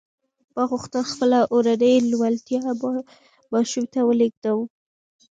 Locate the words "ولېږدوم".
4.03-4.67